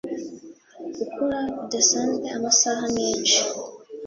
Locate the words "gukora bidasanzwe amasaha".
0.97-2.83